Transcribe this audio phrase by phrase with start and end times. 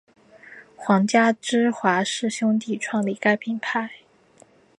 [0.75, 3.91] 皇家芝华士兄弟创立该品牌。